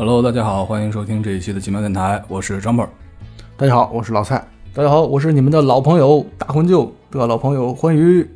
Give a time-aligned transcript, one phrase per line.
[0.00, 2.88] Hello，大家好，欢迎收听这一期的奇妙电台，我是张本儿。
[3.54, 4.42] 大家好，我是老蔡。
[4.72, 8.26] 大家好，我是你们的老朋友大魂舅的老朋友欢愉。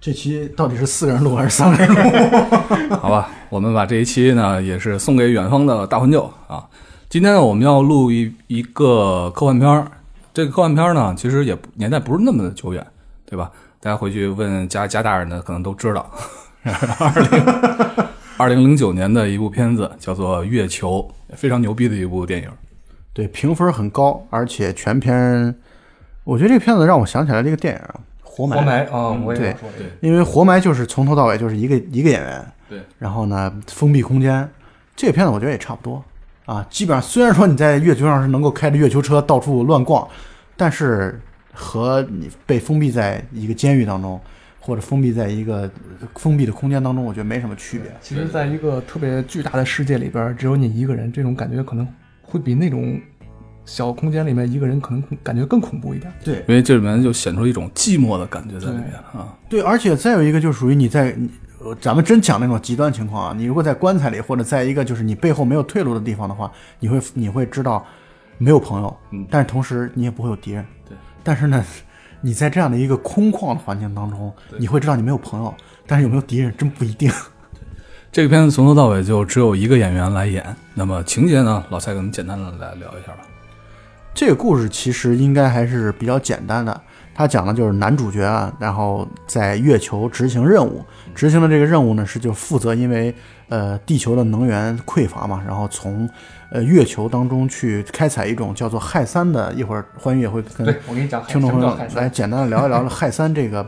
[0.00, 2.94] 这期到底是四个人录还是三个人录？
[2.94, 6.64] 好吧，我们把这一期呢也是送给远方的大魂舅啊。
[7.08, 9.90] 今天呢，我们要录一一个科幻片儿。
[10.32, 12.86] 这个科幻片儿呢，其实也年代不是那么的久远，
[13.26, 13.50] 对吧？
[13.80, 16.08] 大家回去问家家大人的，可能都知道。
[16.62, 18.06] 二零
[18.42, 22.48] 二零零九年的一部片子叫做《月球》，非常牛逼的一部电影。
[23.12, 25.54] 对，评分很高，而且全片，
[26.24, 27.80] 我觉得这个片子让我想起来这个电影
[28.20, 28.56] 《活埋》。
[28.58, 34.50] 活埋啊，我也说，对因为《活埋》就是从头到尾就是一个一个演员，对，然后呢，封闭空间。
[34.96, 36.02] 这个片子我觉得也差不多
[36.44, 40.04] 啊，基本上虽然说你在月球上是能够开着月球车到处乱逛，
[40.56, 41.20] 但是
[41.52, 44.20] 和你被封闭在一个监狱当中，
[44.64, 45.68] 或者封闭在一个
[46.14, 47.92] 封闭的空间当中，我觉得没什么区别。
[48.00, 51.86] 其实，在一个特别巨大的世界里边，只有你一个人，这种感觉可能
[52.22, 53.00] 会比那种
[53.64, 56.12] 小空间里面一个人可能感觉更恐怖一点。
[56.24, 59.36] 对，因为这里面就显出一种寂寞的感觉在里面啊。
[59.48, 61.16] 对，而且再有一个就属于你在，
[61.58, 67.84] 呃咱们真讲那种极端情况啊，你如果在棺材里或者在一个就是你背后没有退路的地方的话，你会你会知道
[68.38, 70.64] 没有朋友，嗯但是同时你也不会有敌人。
[70.88, 71.64] 对，但是呢，
[72.22, 75.52] 你在这样的一个空旷的环境当中，你会知道你没有朋友，
[75.86, 77.12] 但是有没有敌人真不一定。
[78.10, 80.44] 这个片子从头到尾就只有一个演员来演，
[80.74, 83.26] 那么情节呢，老蔡给我们简单的来聊一下吧。
[84.14, 86.78] 这个故事其实应该还是比较简单的，
[87.14, 93.14] 它讲的就是男主角啊，然后在月球执行任务，执行的这个任务呢是就负责因为
[93.48, 96.06] 呃地球的能源匮乏嘛，然后从
[96.52, 102.10] 呃月球当中去开采一种叫做氦三的，一会儿欢愉也会跟我跟你讲，听众朋友来？
[102.10, 103.66] 简单的聊一聊氦三这个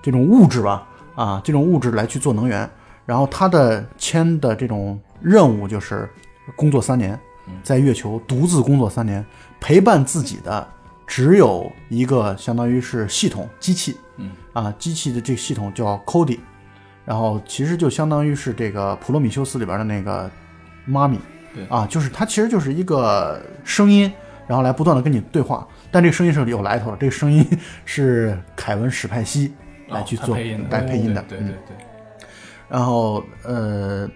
[0.00, 2.68] 这种物质吧，啊，这种物质来去做能源。
[3.04, 6.08] 然后他的签的这种任务就是
[6.56, 7.18] 工作三年，
[7.62, 9.22] 在月球独自工作三年，
[9.60, 10.66] 陪伴自己的
[11.06, 16.38] 只有一个相当于是系统机器，嗯啊，机器的这个系统叫 Cody，
[17.04, 20.30] 然后其实就相当于是这个普罗米修斯里边的那个
[20.86, 21.18] 妈咪，
[21.54, 21.64] 对。
[21.68, 24.12] 啊，就是它其实就是一个声音，
[24.46, 27.46] 然后来不断的跟你对话，但这个声音是有来头的，这个声音
[27.84, 29.52] 是凯文史派西
[29.88, 31.76] 来去做、哦配音的来配音的，对对对
[32.68, 34.08] 然后呃，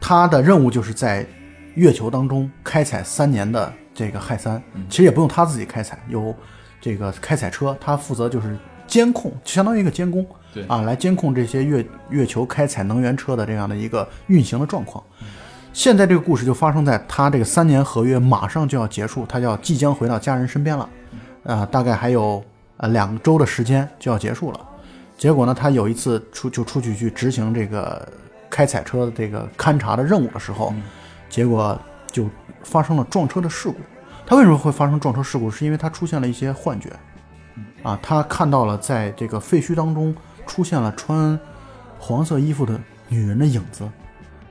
[0.00, 1.26] 他的任务就是在
[1.74, 4.86] 月球当中开采三年的这个氦三，嗯。
[4.88, 6.34] 其实也不用他自己开采，有
[6.80, 10.64] 这个开采车，他负责就是监控，相当于一个监工，对。
[10.66, 15.04] 啊，来监控这些月月球开采能源车的这样的一个运行的状况。
[15.74, 20.88] 现在这个故事就发生在他这个三年合约马上就要结束，他要即将回到家人身边了，
[21.42, 22.42] 啊、大概还有
[22.76, 24.60] 呃两周的时间就要结束了。
[25.18, 28.08] 结果呢，他有一次出就出去去执行这个
[28.48, 30.72] 开采车的这个勘察的任务的时候，
[31.28, 31.76] 结果
[32.12, 32.30] 就
[32.62, 33.74] 发生了撞车的事故。
[34.24, 35.50] 他为什么会发生撞车事故？
[35.50, 36.88] 是因为他出现了一些幻觉，
[37.82, 40.14] 啊，他看到了在这个废墟当中
[40.46, 41.38] 出现了穿
[41.98, 43.86] 黄色衣服的女人的影子，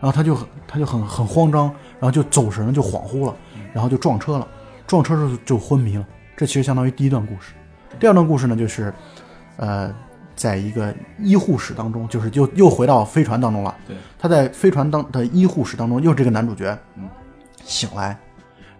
[0.03, 1.63] 然后他就很他就很很慌张，
[1.97, 3.33] 然后就走神了，就恍惚了，
[3.71, 4.45] 然后就撞车了，
[4.85, 6.05] 撞车时候就昏迷了。
[6.35, 7.53] 这其实相当于第一段故事。
[8.01, 8.93] 第二段故事呢，就是
[9.55, 9.95] 呃，
[10.35, 13.73] 在一个医护室当中，就是又又回到飞船当中了。
[13.87, 17.07] 对，他在飞船当的医护室当中，又是这个男主角，嗯，
[17.63, 18.17] 醒来。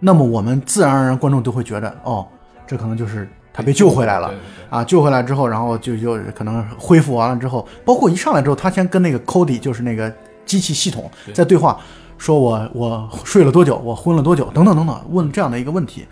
[0.00, 2.28] 那么我们自然而然观众都会觉得，哦，
[2.66, 4.30] 这可能就是他被救回来了
[4.68, 4.84] 啊！
[4.84, 10.12] 救回来之后，然后就就可能恢复完了之后，包括一上来之后，他先跟那个 Cody，就是那个
[10.54, 11.80] 机器系统在对话，
[12.16, 16.06] 说我我睡了多久，我昏了多久，等等等等，问这样的一个问题。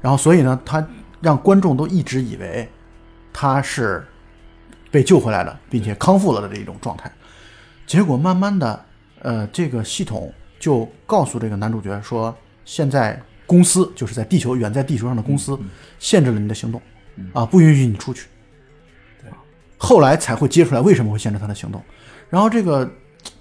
[0.00, 0.86] 然后所以呢，他
[1.20, 2.68] 让观众都一直以为
[3.32, 4.06] 他是
[4.92, 7.10] 被救回来的，并且康复了的这一种状态。
[7.86, 8.84] 结果慢慢的，
[9.20, 12.32] 呃，这个系统就告诉这个男主角说，
[12.64, 15.58] 现在公司就是在地球远在地球上的公司
[15.98, 16.80] 限制了你的行动，
[17.32, 18.28] 啊，不允许你出去。
[19.20, 19.28] 对
[19.76, 21.82] 后来才会揭出来为什么会限制他的行动。
[22.30, 22.88] 然后这个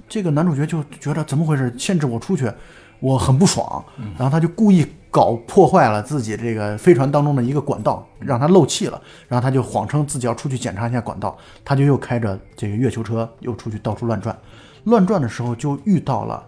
[0.08, 2.52] 这个男主角就觉得怎么回事，限制我出去，
[3.00, 3.84] 我很不爽。
[4.18, 9.02] 然后他就故意搞破坏了自己这个飞船当中的一个管道，让它漏气了。
[9.28, 14.38] 然后他就谎称自己要出去检查一下管道，他就又开着这个月球车又出去到处乱转。
[14.86, 16.42] 乱转的时候就遇到了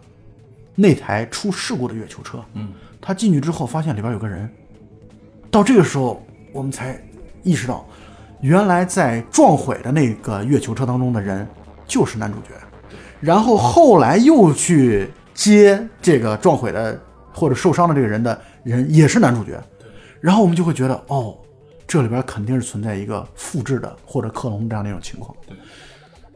[0.75, 2.39] 那台出事故的月球车。
[2.53, 2.71] 嗯，
[3.01, 4.49] 他进去之后发现里边有个人。
[5.51, 6.23] 到这个时候，
[6.53, 6.97] 我们才
[7.43, 7.85] 意识到，
[8.39, 11.45] 原来在撞毁的那个月球车当中的人
[11.85, 12.53] 就是男主角。
[13.19, 16.99] 然后后来又去接这个撞毁的
[17.33, 19.61] 或者受伤的这个人的人也是男主角。
[20.21, 21.37] 然后我们就会觉得，哦，
[21.87, 25.35] 这里边肯定是存在一个复制的或者克隆这样的一种情况。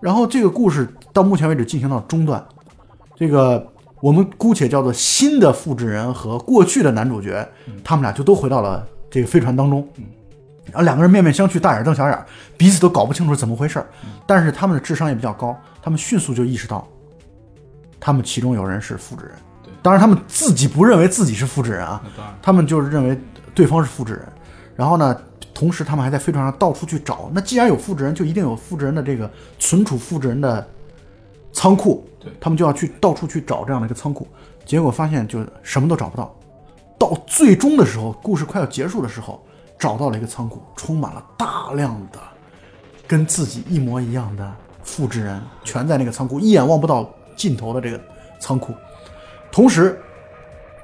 [0.02, 2.44] 然后这个故事到目前为止进行到中段，
[3.16, 3.66] 这个
[4.02, 7.48] 我们姑且叫做新的复制人和过去的男主角，
[7.84, 9.88] 他们俩就都回到了这个飞船当中。
[10.66, 12.26] 然后两个人面面相觑，大眼瞪小眼，
[12.58, 13.88] 彼此都搞不清楚怎么回事儿。
[14.26, 16.88] 但是他们的智商也比较高，他们迅速就意识到，
[18.00, 19.36] 他们其中有人是复制人。
[19.82, 22.02] 当然他们自己不认为自己是复制人啊，
[22.42, 23.20] 他们就是认为
[23.54, 24.26] 对方是复制人。
[24.76, 25.16] 然后呢，
[25.54, 27.30] 同时他们还在飞船上到处去找。
[27.34, 30.66] 那既然有复制人，就一定有复制人的这个存储复制人的
[31.52, 32.08] 仓库。
[32.20, 34.26] 对他们就要去到处去找这样的一个仓库。
[34.66, 36.34] 结果发现就什么都找不到。
[36.98, 39.46] 到最终的时候，故事快要结束的时候，
[39.84, 42.18] 找到了一个仓库，充满了大量的
[43.06, 44.50] 跟自己一模一样的
[44.82, 48.00] 复制人，全在那个仓库，一眼望不到尽头的这个
[48.40, 48.74] 仓库。
[49.52, 50.00] 同时，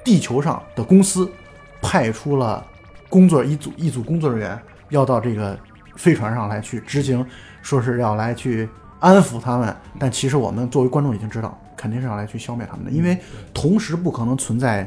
[0.04, 1.32] 地球上的公司
[1.80, 2.62] 派出了
[3.08, 4.60] 工作一组一组工作人员，
[4.90, 5.58] 要到这个
[5.96, 7.24] 飞船上来去执行，
[7.62, 8.68] 说是要来去
[8.98, 9.74] 安抚他们。
[9.98, 13.18] 但其实我们作为观众已经知道，肯定是要来去消灭他们的，因为
[13.54, 14.86] 同时不可能存在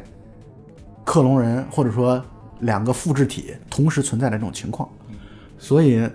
[1.04, 2.24] 克隆人或者说
[2.64, 4.90] 两个复制体同时存在的这种情况，
[5.58, 6.08] 所以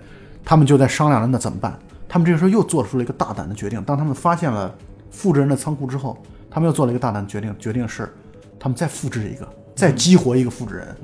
[0.43, 1.77] 他们就在商量着那怎么办。
[2.07, 4.73] 他们这个时候又做出了一个大胆的决定，当他们发现了
[5.11, 6.17] 复制人的仓库之后，
[6.49, 8.11] 他们又做了一个大胆的决定，决定是
[8.59, 10.95] 他们再复制一个，再激活一个复制人。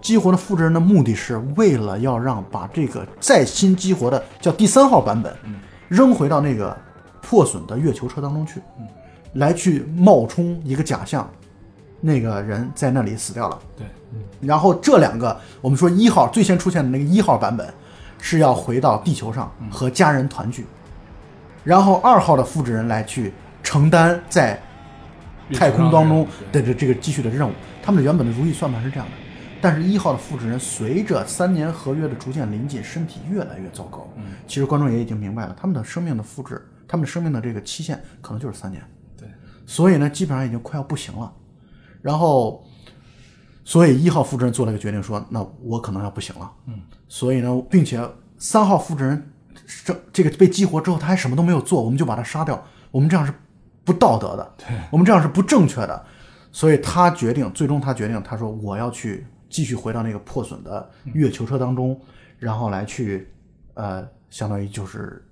[0.00, 5.34] 激活的复制人的目的是为了要让把这个再新激活的叫第三号版本，
[5.88, 6.76] 扔回到那个
[7.20, 8.60] 破损的月球车当中去，
[9.34, 11.28] 来去冒充一个假象，
[12.00, 13.58] 那个人在那里死掉了。
[13.76, 13.86] 对，
[14.40, 17.72] 然后这两个，我们说一号最先出现的那个一号版本，
[18.20, 20.66] 是要回到地球上和家人团聚，
[21.64, 24.60] 然后二号的复制人来去承担在
[25.52, 27.52] 太空当中的这这个继续的任务。
[27.82, 29.12] 他们的原本的如意算盘是这样的，
[29.60, 34.06] 但是一号的复制人随着三年合约的逐渐临近，身体越来越糟糕。
[34.46, 38.82] 其实观众也已经明白了，他们的生命的复制，他们的生命的这个期限可能就是三年。
[39.16, 39.26] 对，
[39.66, 41.32] 所以呢，基本上已经快要不行了。
[42.08, 42.64] 然后，
[43.64, 48.00] 所以一号复制人做了一个决定，说：“那我可能要不行了。”嗯，所以呢，并且
[48.38, 49.30] 三号复制人
[49.84, 53.34] 这这个被激活之后，他还什么都没有做，我们就把他杀掉，我们这样是
[53.84, 54.54] 不道德的，
[54.90, 56.02] 我们这样是不正确的。
[56.50, 62.00] 所以他决定，最终他决定，他说：“我要去继续回到那个破损的月球车当中，
[62.38, 63.28] 然后来去，
[63.74, 65.22] 呃，相当于就是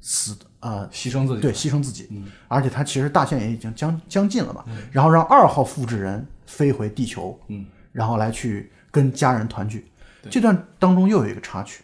[0.00, 2.08] 死呃牺牲自己，对，牺牲自己。
[2.48, 9.86] 而且他其实大限也已经将将近了嘛，然后让二号复制人飞回地球，嗯，然后来去跟家人团聚。
[10.30, 11.82] 这段当中又有一个插曲，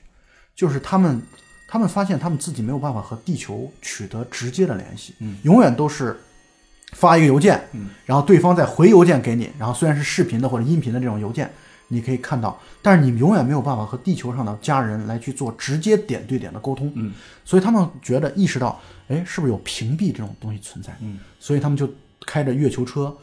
[0.54, 1.20] 就是他们
[1.68, 6.18] 他们发现他们自己没有办法和地球取得直接的联系，嗯，永远都是
[6.92, 11.50] 发一个邮件，嗯，然后对方再回邮件给你，然后虽然是视频的或者音频的这种邮件。
[11.88, 17.12] 你可以看到，但是你永远没有办法和地球上的家人来去做直接点对点的沟通，嗯，
[17.44, 20.97] 所以他们觉得意识到，哎，是不是有屏蔽这种东西存在？
[21.00, 21.88] 嗯，所以他们就
[22.27, 23.17] 开着月球车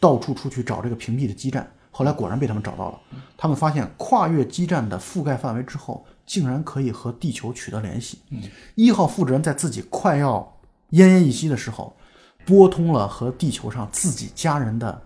[0.00, 1.68] 到处出去找这个屏蔽的基站。
[1.90, 2.98] 后来果然被他们找到了，
[3.36, 8.18] 他们发现跨越基站的覆盖范围之后，竟然可以和地球取得联系。
[8.30, 8.40] 嗯，
[8.76, 10.56] 一号复制人在自己快要
[10.90, 11.96] 奄奄一息的时候，
[12.44, 15.02] 拨通了和地球上自己家人的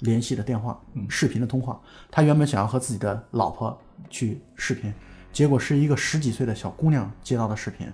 [0.00, 0.78] 联系的电话，
[1.08, 1.80] 视频的通话。
[2.10, 3.76] 他原本想要和自己的老婆
[4.10, 4.92] 去视频，
[5.32, 7.86] 结果是一个十几岁的小姑娘接到的视频，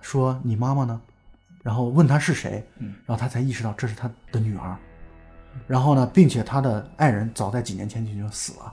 [0.00, 1.00] 说你妈妈呢？
[1.62, 4.76] 然后问他是谁，然后他才意识到这是他的女儿。
[5.66, 8.72] 然后呢，并且他的爱人早在几年前就已经死了，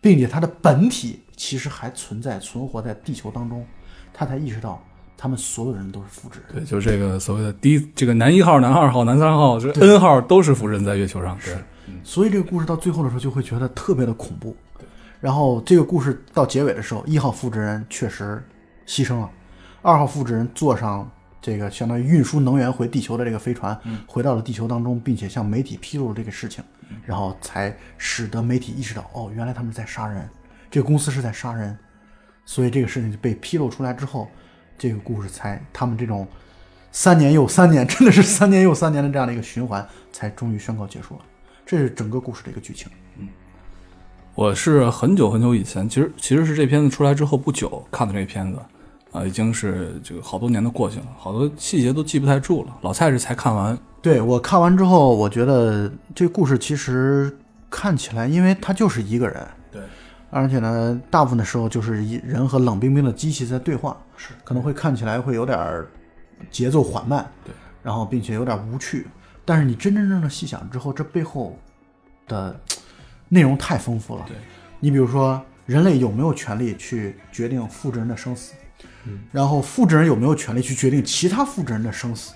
[0.00, 3.66] 并且他的本体其实还存在存活在地球当中，
[4.12, 4.78] 他才意识到
[5.16, 6.56] 他们所有人都是复制人。
[6.56, 11.36] 对，就是这个所谓的第一，这个男一号、男二号、男三号，是 N 号都是复制人在月球上。
[11.42, 11.56] 对，
[12.02, 14.56] 所以这个故事到最后的时候就会觉得特别的恐怖。
[15.20, 18.42] 然后这个故事到结尾的时候，一号复制人确实
[18.86, 19.30] 牺牲了，
[19.82, 21.10] 二号复制人坐上
[21.42, 23.76] 这个相当于运输能源回地球的这个飞船，
[24.06, 26.62] 回到了地球当中，并且向媒体披露了这个事情，
[27.04, 30.28] 然后才使得媒体意识到，哦，原来他们在杀人，
[30.70, 31.76] 这个公司是在杀人，
[32.44, 34.28] 所以这个事情就被披露出来之后，
[34.78, 36.28] 这个故事才他们这种
[36.92, 41.22] 三年又三年，真的是三年又三年的这样的一个循环，才终于宣告结束了。
[41.68, 42.90] 这是整个故事的一个剧情。
[43.18, 43.28] 嗯
[44.34, 48.58] 我是很久很久以前，其实其实是这片子出来之后不久看的这片子，
[49.12, 52.78] 啊，已经是这个好多年的过去了，好多细节都记不太住了。
[52.80, 57.36] 老蔡是才看完，对我看完之后，我觉得这故事其实
[57.68, 59.82] 看起来，因为他就是一个人，对，
[60.30, 65.88] 而且呢，大部分的时候就是一人和冷冰冰的机器在对话，是可能会看起来会有点儿
[66.48, 69.04] 节奏缓慢，对，然后并且有点无趣。
[69.48, 71.58] 但是你真真正正细想之后，这背后
[72.26, 72.54] 的
[73.30, 74.22] 内容太丰富了。
[74.28, 74.36] 对，
[74.78, 78.52] 你比如说，人类有没有权利去决定复制人的生死？
[79.32, 82.34] 然后复制人有没有权利去决定其他复制人的生死？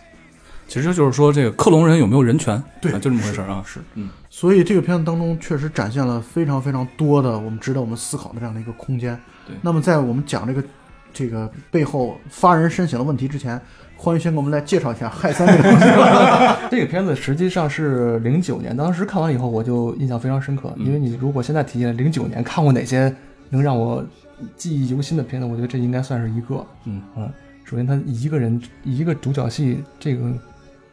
[0.66, 3.62] 其实就是说这个克隆人有没有人权，对啊就这么回事儿啊。
[3.66, 9.14] 是，嗯，所以这个片子当中确实展现了非常非常多的我们值得我们思考的这样的一个空间。
[9.46, 10.64] 对那么在我们讲这个
[11.12, 13.60] 这个背后发人深省的问题之前，
[13.96, 15.84] 欢迎先给我们来介绍一下 氦三这个东西。
[16.72, 23.14] 这个片子实际上是零九年，当时看完以后我就印象非常深刻，嗯因为你如果现在提起来零九年看过哪些
[23.50, 24.02] 能让我
[24.56, 26.64] 记忆犹新的片子，我觉得这应该算是一个。
[26.86, 27.02] 嗯
[27.66, 30.32] 首先他一个人一个独角戏，这个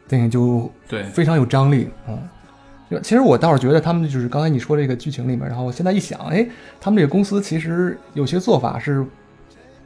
[0.06, 2.12] 电影就对，非常有张力啊。
[2.90, 6.46] 就其实我倒是觉得他们就是刚才你说这个剧情里面，然后我现在一想，哎，
[6.78, 9.02] 他们这个公司其实有些做法是，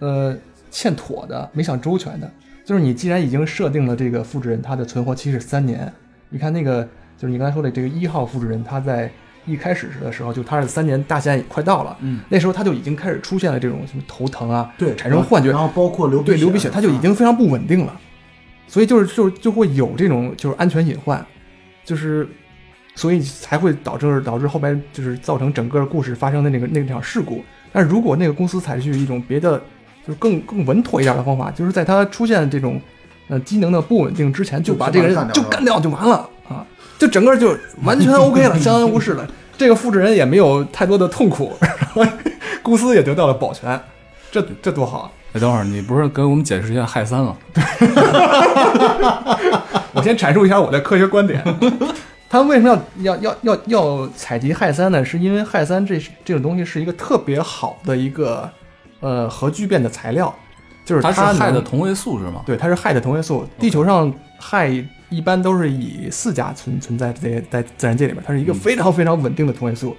[0.00, 0.36] 呃，
[0.72, 2.28] 欠妥的，没想周全的。
[2.64, 5.92] 就是你既然已经设定了这个复制人他的存活期是三年，
[6.30, 6.83] 你看那个
[7.18, 9.11] 就是你刚才说的这个一号复制人，他在
[9.44, 18.00] 一开始的时候就他是三年大限也快到了，嗯，那时候他就已经开始出现了这种什么头疼啊，对，产生幻觉然后包括流鼻对流鼻血，他就已经非常不稳定了，
[18.66, 21.25] 所以就是就是就会有这种就是安全隐患，
[21.85, 22.26] 就是
[22.94, 27.44] 所以才会导致导致后边就是造成整个故事发生的那个那场事故。
[27.71, 29.62] 但是如果那个公司采取一种别的
[30.06, 32.80] 就是更更稳妥一点的方法，就是在他出现这种
[33.28, 36.66] 呃机能的不稳定之前，就把这个人就干干掉就完了啊，
[36.99, 39.26] 就整个就完全 OK 了，相安无事了。
[39.56, 42.04] 这个复制人也没有太多的痛苦， 然后
[42.62, 43.80] 公司也得到了保全，
[44.30, 45.11] 这这多好啊！
[45.32, 47.37] 哎，等会儿你不是给我们解释一下氦三吗？
[49.92, 51.42] 我先阐述一下我的科学观点。
[52.28, 52.68] 他为什么
[52.99, 55.04] 要要要要要采集氦三呢？
[55.04, 58.50] 是因为氦三这这种东西是一个特别好的一个
[59.04, 60.34] 呃核聚变的材料，
[60.82, 62.42] 就是它是能氦的同位素是吗？
[62.46, 63.46] 对，它是氦的同位素。
[63.58, 69.94] 地球上氦一般都是以四价存存在在在自然界里边，它是一个嗯非常非常稳定的同位素。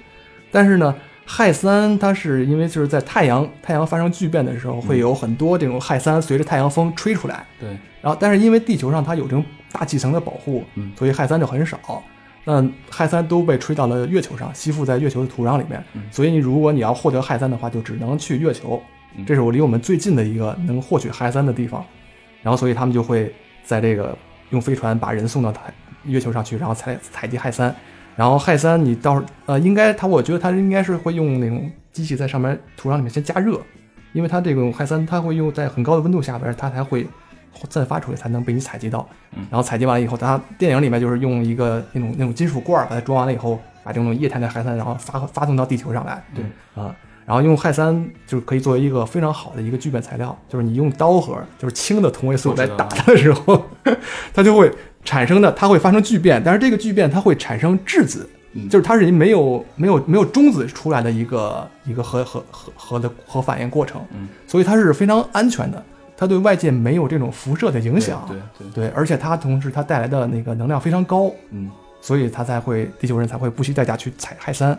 [0.52, 0.96] 但是呢，
[1.28, 7.46] 氦三它是因为就是在太阳太阳发生聚变的时候，会有很多这种氦三随着太阳风吹出来。
[7.60, 7.70] 对，
[8.02, 11.78] 然后但是因为地球上它有这种大气层的保护，嗯所以氦三就很少。
[12.48, 15.84] 那氦三都被吹到了月球上，吸附在月球的土壤里面。
[15.94, 18.82] 嗯所以你如果你要获得氦三的话，就只能去月球。
[19.18, 21.84] 嗯这是我离我们最近的一个能获取氦三的地方。
[22.42, 24.16] 然后所以他们就会在这个
[24.52, 25.62] 用飞船把人送到太
[26.04, 27.76] 月球上去，然后采采集氦三。
[28.16, 33.60] 然后氦三你到呃应该它我觉得它应该是会用那种机器在上面土壤里面先加热，
[34.14, 37.08] 因为它这种氦三它会用在很高的温度下边，它才会
[37.70, 39.08] 散发出来，才能被你采集到。
[39.36, 46.24] 嗯然后采集完了以后，它电影里面就是用一个那种那种金属罐儿把它装完了以后，把这种液态的氦三然后发发送到地球上来。
[46.34, 46.96] 对啊，
[47.26, 53.66] 然后用氦三就是可以作为一个非常好的一个聚变材料，就是你用刀核就是氢的同位素我知道来打它的时候，
[54.34, 54.72] 它就会
[55.04, 58.70] 产生的，它会发生聚变，但是这个聚变它会产生质子，嗯。
[58.70, 65.84] 就是它是没有没有没有中子出来的一个一个核核核核的核反应过程，嗯，所以它是非常安全的，
[66.16, 74.78] 它对外界没有这种辐射的影响，对对，对，而且它同时它带来的那个能量非常高，嗯，所以它才会地球人才会不惜代价去采氦三。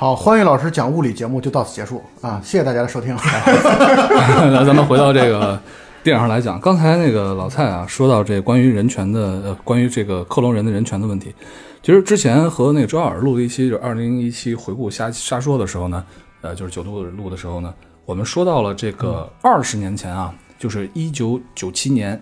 [0.00, 2.40] 好，欢迎老师讲物理节目就到此结束啊！
[2.42, 3.14] 谢谢大家的收听。
[3.14, 5.60] 来 咱们回到这个
[6.02, 11.34] 电影上来讲，刚才那个老蔡啊，说到这关于人权的，呃，关于这个克隆人的人权的问题。
[11.82, 16.02] 其实之前和那个周耀尔录了一期，就是二零一七回顾瞎瞎说的时候呢，
[16.40, 17.70] 呃，就是九度录的时候呢，
[18.06, 22.18] 我们说到了这个二十年前啊，就是一九九七年，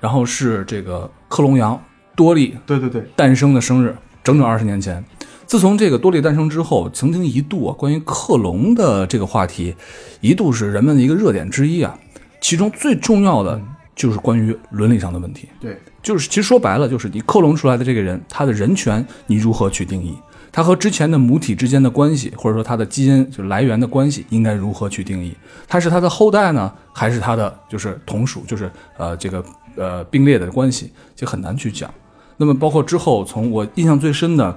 [0.00, 1.80] 然后是这个克隆羊
[2.16, 5.04] 多利对对对，诞生的生日，整整二十年前。
[5.48, 9.74] 自从这个多利诞生之后，曾经一度啊，关于克隆的这个话题，
[10.20, 11.98] 一度是人们的一个热点之一啊。
[12.38, 13.58] 其中最重要的
[13.96, 20.14] 就是关于伦理上的问题，对，就是其实说白了，就是你克隆出来的这个人，他的人权你如何去定义？
[20.52, 25.34] 他和之前的母体之间的关系，或者说他的基因就来源的关系，应该如何去定义？
[25.66, 29.42] 他是他的后代呢，还是他的就是同属，就是呃这个
[29.76, 31.90] 呃并列的关系，就很难去讲。
[32.36, 34.56] 那么包括之后，从我印象最深的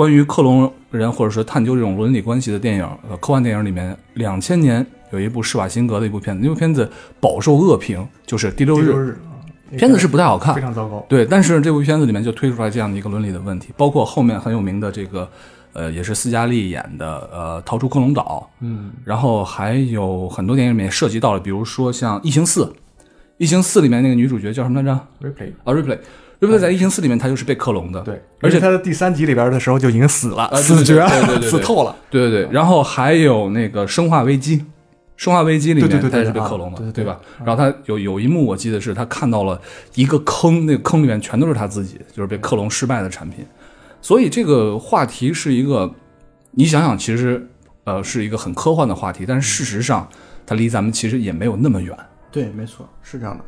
[0.00, 6.90] 关于克隆人或者说探究这种伦理关系的电影，呃，科幻电影里面，两千年有一部施瓦辛格的一部片子，那部片子
[7.20, 9.44] 饱受恶评，就是《第六日》，日啊，
[9.76, 10.54] 片子是不太好看。
[10.54, 11.04] 非，常糟糕。
[11.06, 15.28] 对，但是这部片子里面就推出来这样的一个伦理的问题，包括后面很有名的这个，
[15.74, 22.64] 呃，也是斯嘉丽演的，呃，《逃出克隆岛》，嗯，然后还有很多电影里面涉及到了，比如说像《异形四》，
[23.36, 24.92] 《异形四》里面那个女主角叫什么来着。
[25.62, 25.74] 啊
[26.40, 31.94] ，Ripley，Ripley 在《异形四》里面他就是被克隆的，对，而且他的第三集里边的时候就已经死了，死绝了，对对对对对死透了。
[32.10, 34.58] 对对对，然后还有那个《生化危机》，
[35.16, 37.20] 《生化危机》里面对对对对他也是被啊克隆的，对对对吧？
[37.44, 39.60] 然后他有有一幕我记得是他看到了
[39.94, 43.44] 一个坑，那个坑里面全都是他自己，就是被克隆失败的产品。
[44.02, 45.92] 所以这个话题是一个，
[46.52, 47.46] 你想想，其实
[47.84, 50.08] 呃是一个很科幻的话题，但是事实上
[50.46, 51.94] 它离咱们其实也没有那么远。
[52.32, 53.44] 对，没错，是这样的。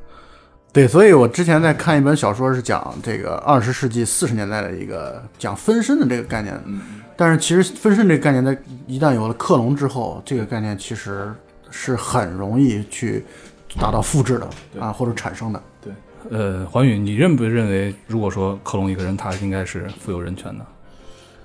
[0.73, 6.59] 对，所以我之前在看一本小说，是讲这个二十世纪四十年代的一个讲分身的这个概念。
[6.65, 6.81] 嗯，
[7.15, 11.31] 但是其实分身这个概念，在一旦有了克隆之后，这个概念其实
[11.71, 13.23] 是很容易去
[13.79, 14.49] 达到复制的
[14.81, 15.63] 啊，或者产生的。
[15.83, 15.93] 对，
[16.31, 20.65] 呃，环宇，你认不认为，如果说克隆一个人，他应该是富有人权的？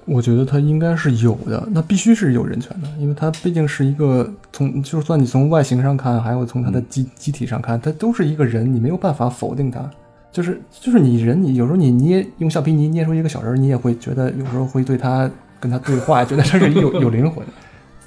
[0.08, 9.88] 我觉得他应该是有的，那必须是有人权的，因为他毕竟是一个从，就算你从外形上看，还有从他的机机体上看，他都是一个人，你没有办法否定他。
[10.32, 17.46] 就是就是你人，你有时候你捏用橡皮泥捏出一个小人，你也会觉得有时候会对他跟他对话，觉得他是有 有灵魂。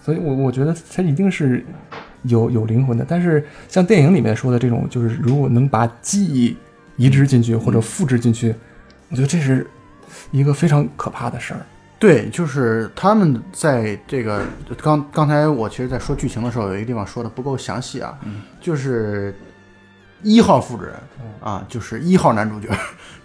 [0.03, 1.63] 所以我我觉得他一定是
[2.23, 3.05] 有有灵魂的。
[3.07, 6.57] 但是像电影里面说的这种，就是如果能把记忆
[6.97, 8.55] 移植进去或者复制进去，
[9.11, 9.67] 我觉得这是
[10.31, 11.61] 一个非常可怕的事儿。
[12.01, 14.43] 对，就是他们在这个
[14.83, 18.19] 刚刚才我其实，在说剧情的时候，有一个地方说的不够详细啊，
[18.59, 19.39] 就是
[20.23, 20.95] 一号复制人
[21.43, 22.69] 啊，就是一号男主角，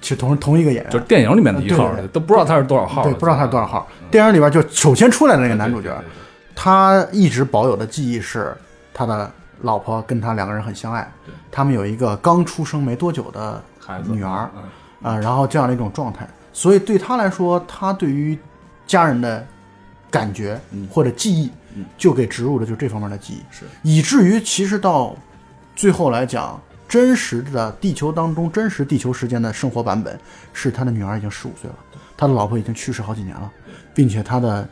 [0.01, 3.87] 其实同同一个演员，就是电影里面的一号对对，都不知道他是多少号，对，不知道他是多少号。
[4.11, 5.97] 电影里边就首先出来的那个男主角，
[6.53, 8.53] 他一直保有的记忆是
[8.93, 11.09] 他的老婆跟他两个人很相爱，
[11.49, 14.63] 他们有一个刚出生没多久的孩子女儿嗯。
[15.13, 18.37] 啊，然后这样的一种状态，所以对他来说，他对于
[18.87, 19.45] 家人的
[20.11, 21.51] 感觉或者记忆，
[21.97, 23.65] 就给植入了就这方面的记忆，是。
[23.83, 25.15] 以至于其实到
[25.75, 30.19] 最后来讲，真实的地球当中真实地球时间的生活版本
[30.53, 31.75] 是他的女儿已经十五岁了，
[32.15, 33.51] 他的老婆已经去世好几年了，
[33.93, 34.67] 并且他的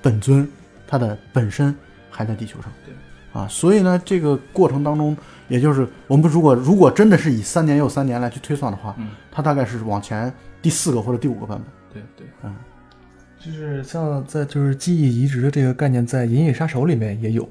[0.00, 0.48] 本尊，
[0.86, 1.74] 他的本身
[2.10, 2.70] 还在地球上。
[3.32, 5.16] 啊，所以呢，这个过程当中，
[5.48, 9.08] 也就是我们如果如果真的是以三年又三年来去推算的话，嗯。
[9.32, 11.66] 它大概是往前第四个或者第五个版本。
[13.44, 17.46] 就是像在就是记忆移植的这个概念，在《银翼杀手》里面也有，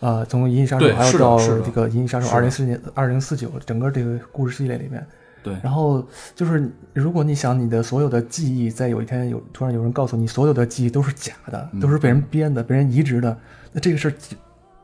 [0.00, 5.06] 啊、从《银翼杀手还有到是这个《银翼杀手二零四年二零四九》整个这个故事系列里面，
[5.42, 5.56] 对。
[5.62, 13.34] 然后就是如果你想你的所有的记忆，在有一天有突然有人告诉你所有的记忆都是假的，嗯都是被人编的、被人移植的，
[13.72, 14.14] 那这个事儿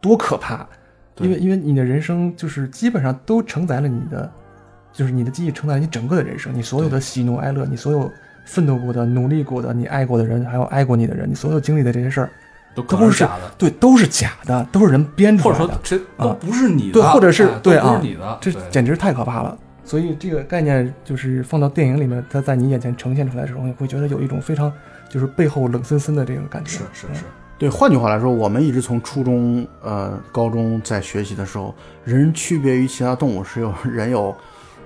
[0.01, 0.67] 多可怕！
[1.19, 4.33] 因为因为你的人生就是基本上都承载了你的，
[4.93, 8.11] 就是你的记忆承载了你整个的人生，你所有的喜怒哀乐，你所有
[8.45, 12.31] 奋斗过的、努力过的、你爱过的人，还有爱过你的人，你所有经历的这些事儿，
[12.75, 15.65] 都可都是假的，对，都是假的，都是人编出来的。
[15.65, 19.57] 或者说这都啊不是你的，对或者是对啊是你的，这简直太可怕了。
[19.85, 24.73] 所以这个概念就是放到电影里面，它在你眼前呈现出来的时候，你会觉得有一种非常
[25.11, 26.79] 就是背后冷森森的这个感觉。
[26.79, 27.25] 嗯是是是，
[27.59, 34.35] 对，换句话来说，我们一直从初中、呃高中在学习的时候，人区别于其他动物是有人有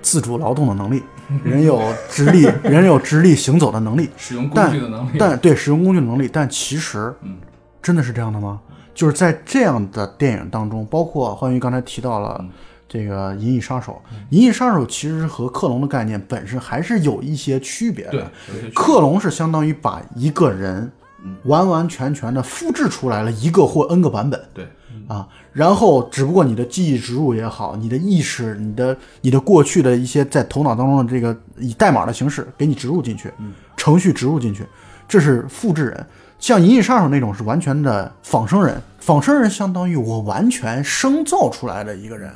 [0.01, 1.03] 自主劳动的能力，
[1.43, 7.37] 人有直立， 人有直立行走的能力， 使用工具的能力，但对使用工具的能力，但其实嗯
[7.81, 8.59] 真的是这样的吗？
[8.93, 12.49] 就是在这样的电影当中，包括欢愉刚才提到了嗯
[12.87, 18.11] 这个《银翼杀手》，《银翼杀手》其实和克隆的概念本身还是有一些区别的。
[18.11, 20.91] 对，克隆是相当于把一个人
[21.23, 24.67] 嗯完完全全的复制出来了一个或 n 个版本对
[25.09, 33.33] 啊，然后只不过你的记忆植入也好，你的意识、你的你的过去的一些在头脑当中的这个以代码的形式给你植入进去，
[33.75, 34.63] 程序植入进去，
[35.07, 36.05] 这是复制人。
[36.37, 42.31] 像《银翼杀手》那种是完全的仿生人，仿生人相当于我完全生造出来的一个人，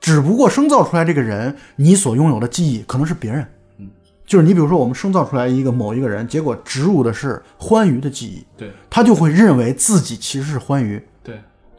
[0.00, 3.44] 只不过生造出来这个人，你所拥有的记忆可能是别人。
[4.24, 11.00] 就是你比如说，我们生造出来一个某一个人，结果植入的是欢愉的记忆，对他就会认为自己其实是欢愉，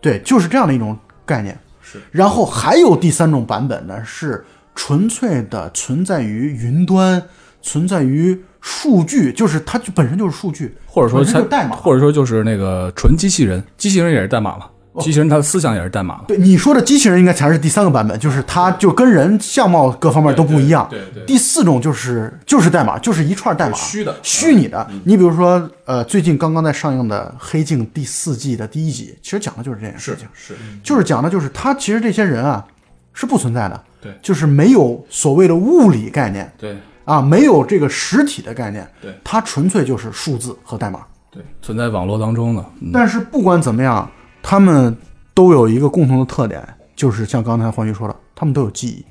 [0.02, 1.58] 对对，就是这样的一种概念。
[1.82, 4.44] 是，然后还有第三种版本呢，是
[4.76, 7.22] 纯粹的存在于云端，
[7.62, 14.66] 存在于数据，就是它就本身就是数据，或者说它代码，或者说就是那个纯机器人，机器人也是代码嘛，
[15.04, 20.88] 机器人它的思想也是代码嘛，对你说的机器人应该才是第三个版本，就是它就跟人相貌各方面都不一样。
[20.90, 24.88] 对对对第四种就是就是代码，就是一串代码，虚的虚拟的。
[25.04, 32.66] 你比如说，呃，最近刚刚在上映的《黑镜》第四季的第一集，其实讲的就是这件事情，是就是讲的就是他其实这些人啊
[33.14, 41.00] 是不存在的，对就是没有所谓的物理概念对啊，没有这个实体的概念，对它纯粹就是数字和代码。
[41.32, 44.10] 对，存在网络当中的，嗯但是不管怎么样，
[44.50, 44.96] 他们
[45.34, 49.06] 都有一个共同的特点，就是像刚才欢愉说的，他们都有记忆，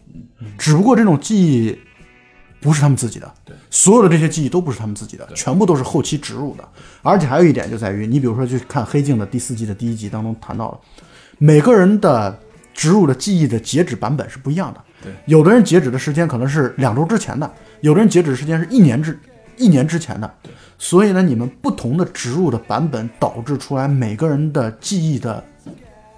[0.57, 1.79] 只不过这种记忆
[2.59, 6.67] 不是他们自己的，对，所有的这些记忆都不是他们自己的，全部都是后期植入的。
[7.03, 10.81] 而且还有一点就在于，你比如说去看《黑镜》的第四季的第一集当中谈到了，
[11.37, 12.41] 每个人的
[12.73, 19.13] 植入的记忆的截止版本是不一样的，对，有的人截止的时间可能是两周之前的，有的人截止的时间是一年之
[19.57, 20.35] 一年之前的，
[20.79, 25.43] 所以呢，你们不同的植入的版本导致出来每个人的记忆的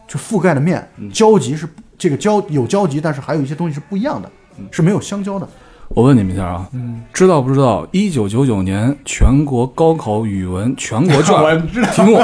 [0.07, 4.31] 就覆盖的面交集是这个交有交集，但是还有一些东西是不一样的，
[4.71, 5.49] 是没有相交的。
[5.89, 7.87] 我问你们一下啊，嗯，知道不知道？
[7.93, 12.19] 一九九九年全国高考语文全国 卷我知道题目，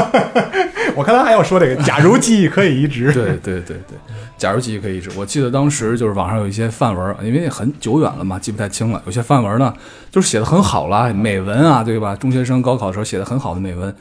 [0.95, 3.99] 我刚才还要说这个，假如记忆可以移植，对对对对，
[4.37, 9.03] 假如记忆可以移植，我记得当时就是网上有一些范文，因为很久远了嘛，记不太清了。
[9.07, 9.73] 有些范文呢，
[10.11, 12.15] 就是写的很好啦，美文啊，对吧？
[12.15, 13.93] 中学生高考的时候写的很好的美文，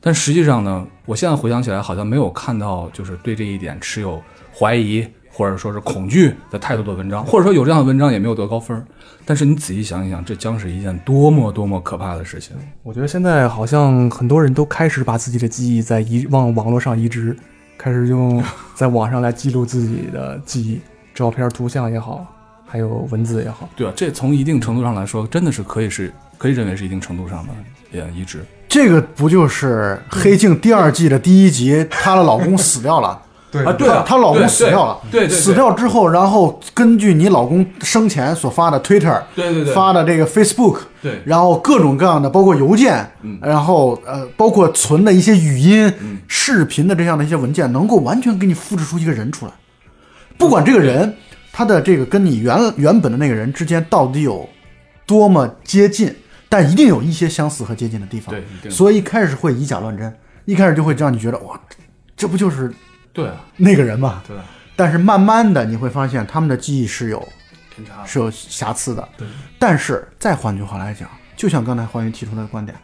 [0.00, 4.20] 但实际上呢，我现在回想起来，好像没有看到就是对这一点持有
[4.58, 8.84] 怀疑或者说是恐惧的态度的文章，或者说有这样的文章也没有得高分。
[9.24, 12.56] 但是你仔细想一想，这将是一件多么多么可怕的事情。
[12.82, 17.36] 我觉得现在好像很多人都开始把自己的记忆在移往网络上移植，
[17.78, 18.42] 开始用
[18.74, 20.80] 在网上来记录自己的记忆，
[21.14, 22.26] 照片、图像也好，
[22.66, 23.68] 还有文字也好。
[23.76, 27.52] 对啊，这从一定程度上来说，真的是可以是可以认为是一定程度上的
[27.92, 28.44] 也移植。
[28.68, 33.20] 这个不就是《黑镜》第二季的第一集， 她的老公死掉了。
[33.50, 39.74] 对啊，对啊，她老公死掉了，对对对死掉之后，然后根据你老公生前所发的 Twitter，对对对。
[39.74, 41.20] 发的这个 Facebook，对。
[41.24, 43.38] 然后各种各样的，包括邮件，嗯。
[43.42, 45.92] 然后呃，包括存的一些语音、
[46.28, 49.52] 视频的这样的一些文件，能够完全给你复制出一个人出来。
[50.38, 51.14] 不管这个人
[51.52, 54.48] 他的这个跟你原原本的那个人之间到底有
[55.04, 56.14] 多么接近，
[56.48, 58.34] 但一定有一些相似和接近的地方。
[58.62, 61.60] 对所以一开始会以假乱真，一开始就会让你觉得哇，
[62.16, 62.72] 这不就是
[63.12, 64.22] 对啊，那个人嘛？
[64.26, 64.44] 对啊，
[64.76, 67.18] 但是慢慢的你会发现他们的记忆是有
[67.74, 69.08] 偏差是有瑕疵的。
[69.16, 69.26] 对，
[69.58, 72.76] 但是再换句话来讲，就像刚才黄云提出的观点，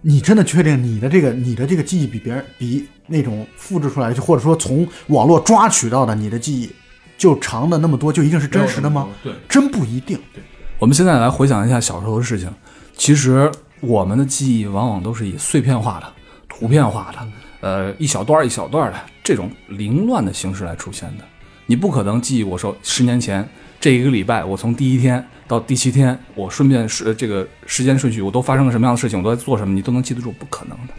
[0.00, 6.70] 你真的确定你的这个你的这个记忆比别人比那种复制出来，就或者说从网络抓取到的你的记忆
[7.18, 9.08] 就长的那么多，就一定是真实的吗？
[9.22, 10.18] 对，真不一定。
[10.32, 10.42] 对
[10.78, 12.52] 我们现在来回想一下小时候的事情，
[12.96, 16.06] 其实我们的记忆往往都是以碎片化的、
[16.48, 17.28] 图片化的，
[17.60, 21.24] 呃，一小段儿一小段儿的这种凌乱的形式来出现的。
[21.66, 23.48] 你不可能记忆我说十年前
[23.80, 30.92] 这一个礼拜，我从第一天到第七天，我顺便是这个时间顺序，我都发生了什么样的事情，我都在做什么，你都能记得住，不可能的。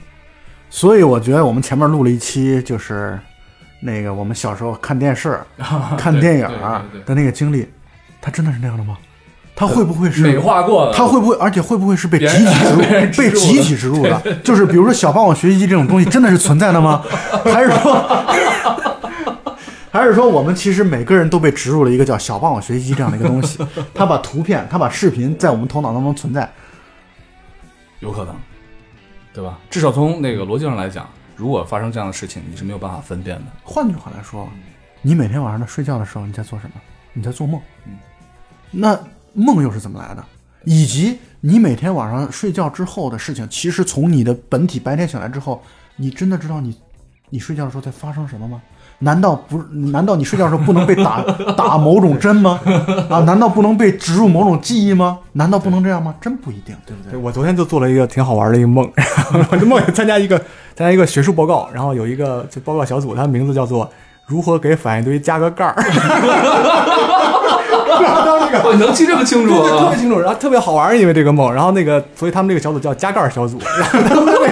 [0.72, 3.20] 所以我觉得我们前面录了一期，就是
[3.80, 5.40] 那个我们小时候看电视、
[5.96, 6.48] 看电影
[7.06, 7.68] 的那个经历，
[8.20, 8.98] 它真的是那样的吗？
[9.56, 12.82] 它会不会是美化过的，它会不会，而且会不会是被集体植入
[13.18, 14.22] 被集体植入的？
[14.44, 17.02] 就是比如说小霸王学习机这种东西真的是存在的吗？
[17.46, 18.26] 还是说，
[19.92, 23.66] 还是说我们其实每个人都被植入了一个叫小霸王学习机这样的一个东西？
[23.94, 26.52] 他把图片、他把视频在我们头脑当中存在。
[28.02, 28.36] 有可能，
[29.34, 29.58] 对吧？
[29.70, 33.46] 至少从那个逻辑上来讲，如果发生这样的事情，你是没有办法分辨的。
[33.64, 34.50] 换句话来说，
[35.02, 36.74] 你每天晚上在睡觉的时候你在做什么？
[37.14, 37.62] 你在做梦。
[37.88, 37.94] 嗯
[38.78, 39.00] 那
[39.36, 40.24] 梦又是怎么来的？
[40.64, 45.62] 以及你每天晚上睡觉之后的事情，其实从你的本体白天醒来之后，
[45.98, 46.76] 你真的知道你
[47.30, 48.62] 你睡觉的时候在发生什么吗？
[49.00, 49.62] 难道不？
[49.92, 51.22] 难道你睡觉的时候不能被打
[51.58, 52.60] 打某种针吗？
[53.10, 53.20] 啊？
[53.20, 55.20] 难道不能被植入某种记忆吗？
[55.34, 56.16] 难道不能这样吗？
[56.22, 57.20] 真不一定，对不对？
[57.20, 58.90] 我昨天就做了一个挺好玩的一个梦，
[59.52, 60.38] 我的梦参加一个
[60.76, 63.88] 参加一个学术报告，然后有一个就报告小组，它的名字叫做
[64.26, 65.76] “如何给反应堆加个盖儿”。
[68.02, 74.50] 然后那个我能记这么清楚对对，特别清楚，然后特别好玩，因为这个梦，然后那个，所以他们这个小组叫加盖儿小组，然后他们那个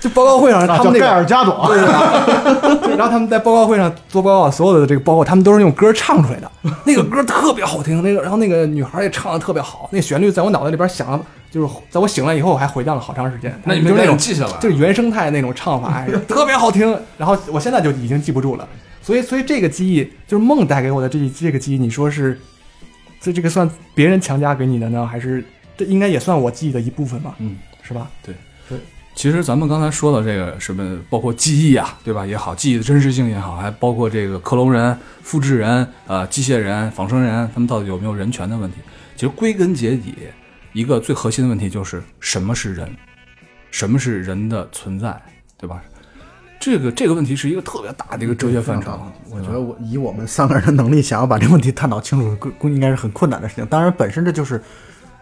[0.00, 1.66] 就报告会上，他们那个尔加朵。
[1.66, 6.50] 对，然后他们在报告会上做报告，所有的这个报告他们都是用歌唱出来的，
[6.84, 13.58] 那个歌特别好听，那个然后那个女孩也唱的特别好，那旋律在我脑袋里边响了，就是在我醒来以后我还回荡了好长时间。
[13.64, 16.94] 那你们就那种记下来，就是原生态那种唱法，哎特别好听。
[17.16, 18.68] 然后我现在就已经记不住了，
[19.04, 22.40] 所以所以这个记忆就是梦带给我的这这个记忆，你说是
[23.20, 25.44] 这这个算别人强加给你的呢，还是
[25.76, 27.36] 这应该也算我记忆的一部分吧？
[27.38, 28.10] 嗯，是吧？
[28.22, 28.34] 对
[28.66, 28.78] 对
[29.14, 32.26] 其实咱们刚才说的这个什么，包括记忆啊，对吧？
[32.26, 38.78] 也好，记忆的真实性也好，还包括这个克隆人、复制人、呃，机械人、仿生人，他们到底有没有人权的问题？
[39.14, 40.14] 其实归根结底，
[40.72, 42.88] 一个最核心的问题就是什么是人，
[43.70, 45.14] 什么是人的存在，
[45.56, 45.80] 对吧？
[46.64, 48.98] 这个这个问题是一个特别大的一个哲学范畴。
[49.30, 53.66] 我觉得我以我们三个人的能力，想要把这个问题探讨清楚，估估应该是很困难的事情。
[53.66, 54.58] 当然，本身这就是，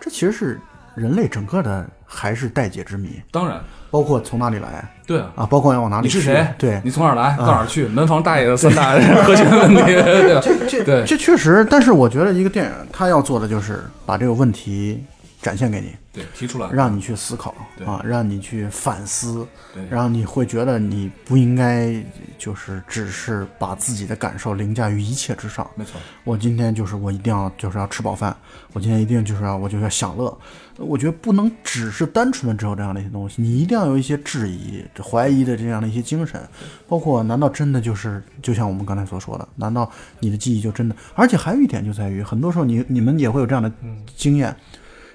[0.01, 0.61] 这其实是
[0.95, 5.33] 人类整个的还是待解之谜，当然，包括从哪里来对啊。
[5.35, 6.19] 啊，包括要往哪里去。
[6.19, 6.47] 你是谁？
[6.57, 7.37] 对，你从哪儿来？
[7.37, 7.89] 到哪儿去？
[7.89, 8.93] 门房大爷的三大
[9.25, 9.83] 核心 问题？
[10.71, 15.03] 这对这确实，但是我觉得一个电影他要做的就是把这个问题
[15.43, 17.53] 展现给你，对，提出来，让你去思考
[17.85, 21.93] 啊，让你去反思，对，让你会觉得你不应该
[22.39, 25.69] 就是只是把自己的感受凌驾于一切之上。
[25.75, 28.35] 没错，我今天就是我一定要就是要吃饱饭，
[28.73, 30.39] 我今天一定就是要我就要享乐。
[30.79, 36.41] 我觉得不能只是单纯的只有这样的一些东西，你一定要有一些质疑、怀疑的这样的一些精神，
[36.89, 40.97] 包括难道真的就是就像我们刚才所说的，难道你的记忆就真的？
[41.15, 43.71] 而且还有一点就在于，很多时候你你们也会有这样的
[44.17, 44.57] 经验，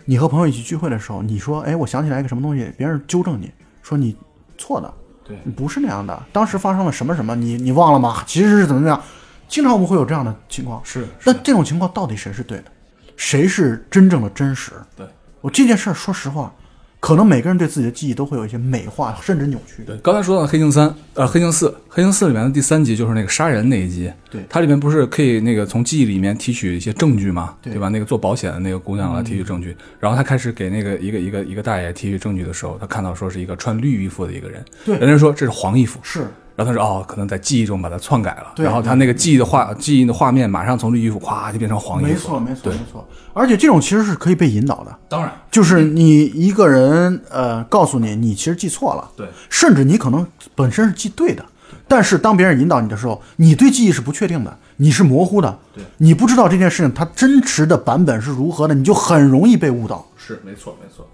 [0.10, 3.52] 你和朋友一起聚会的时候，你说，哎，我想起来一个什么东西，别人纠正你
[3.84, 4.16] 说你
[4.58, 4.94] 错的，
[5.26, 8.24] 对不是那样的，当时发生了什么什么，你你忘了吗？
[8.26, 9.04] 其实是怎么怎么样？
[9.50, 12.72] 经常我们会有这样的情况，是，那这种情况到底谁是对的？
[13.18, 14.72] 谁是真正的真实？
[14.96, 15.06] 对，
[15.42, 16.56] 我这件事儿，说实话，
[17.00, 19.84] 可能每个人对自己的记忆都会有一些美化，甚至扭曲。
[19.86, 24.12] 对，刚才说到《黑镜三》，呃，《黑镜四》，《黑镜四》里面的第三集就是那个杀人那一集。
[24.32, 24.42] 对。
[24.50, 27.74] 它里面不是可以那个从记忆里面提取一些证据吗，对。
[27.74, 27.88] 对吧？
[27.90, 34.98] 那个做保险的那个姑娘来提取证据，然后他开始给那个一个一个一个大爷提取证据的时候，他看到说是一个穿绿衣服的一个人，对。
[34.98, 36.28] 人家说这是黄衣服，是，
[36.58, 43.08] 然后他说哦，可能在记忆中把它篡改了，对然后他那个记忆的画记忆的画面马上从绿衣服咵就变成黄衣服，没错，没错，没错。
[43.34, 51.46] 而且这种其实是可以被引导的，当然就是你一个人呃告诉你你其实记错了，对，甚至你可能本身是记对的，
[51.88, 60.04] 但是当别人引导你的时候，你对记忆是不确定的，你是模糊的，对，你不知道这件事情它真实的版本是如何的，你就很容易被误导。
[60.18, 61.08] 是没错没错。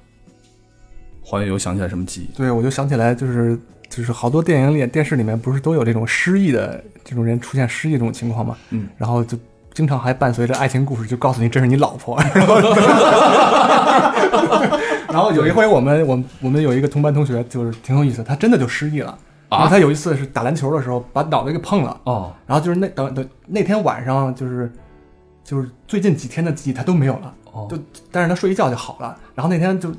[1.22, 2.38] 黄月有想起来什么记忆？
[2.38, 3.60] 对，我就想起来，就是
[3.96, 8.58] 就是好多电影里、电视里面不是都有这种失忆的这种人出现失忆这种情况吗？
[8.72, 9.38] 嗯，然后就
[9.72, 12.20] 经常还伴随着爱情故事，就告诉你这是你老婆。
[12.26, 12.62] 然后，
[15.10, 19.12] 然后有一回我们我们我们有一个同班同学就是挺有意思，他真的就失忆了。
[19.50, 24.72] 啊然后他有一次是打篮球的时候把脑袋给碰了，哦，然后就是那等等那天晚上就是
[25.44, 27.32] 就是最近几天的记忆他都没有了。
[27.52, 27.78] 哦就
[28.12, 29.16] 但是他睡一觉就好了。
[29.36, 29.94] 然后那天就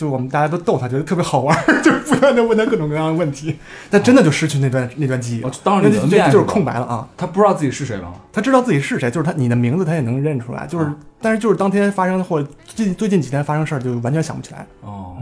[0.00, 3.54] 就我们大家都逗他，觉得特别好玩儿， 就是不断的问他各种各样的问题。
[3.90, 7.06] 但真的就失去那段那段记忆了哦，当着你的那就就是空白了啊。
[7.18, 8.14] 他不知道自己是谁吗？
[8.32, 15.18] 他知道自己是谁，就是他你的名字他也能认出来，就是、啊但是就是当天发生或者最最近几天发生事儿就完全想不起来，哦，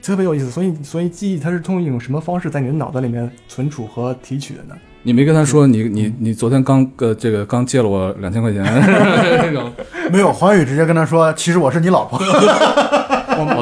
[0.00, 0.48] 特别有意思。
[0.48, 4.76] 所以所以记忆它是通过一种什么方式在你的脑袋里面存储和提取的呢？
[5.02, 9.72] 你没跟他说你你你昨天刚呃这个刚借了我两千块钱那种，
[10.12, 12.20] 没有，黄宇直接跟他说：“其实我是你老婆。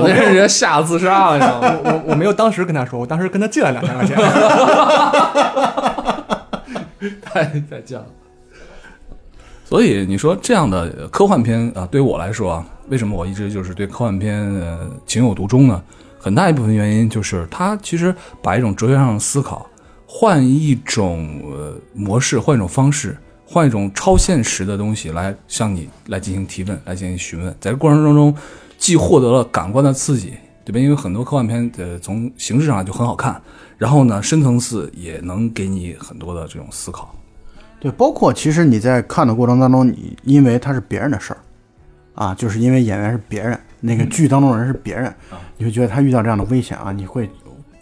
[0.00, 1.78] 我那人直接 吓得自杀了，你知道吗？
[1.84, 4.16] 我我我没有当时跟他说，我当时跟他借了两千块钱。
[7.22, 8.06] 太太犟了。
[9.64, 15.80] 所以你说这样的科幻片啊，对于我来说啊，为什么我一直就是对科幻片呃情有独钟呢？
[16.18, 19.64] 很大一部分原因就是它其实把一种哲学上的思考，
[20.06, 28.34] 换一种呃模式，换一种方式，换一种超现实的东西来向你来进行提问，来进行询问，在这过程当中，
[28.78, 30.32] 既获得了感官的刺激，
[30.64, 30.78] 对吧？
[30.78, 33.38] 因为很多科幻片呃从形式上就很好看，
[33.76, 37.14] 然后呢深层次也能给你很多的这种思考。”
[37.80, 41.38] 对，包括其实你在看的过程当中，你因为它是别人的事儿，
[42.14, 45.14] 啊，就是因为演员是别人，那个剧当中的人是别人，
[45.56, 47.30] 你会觉得他遇到这样的危险啊，你会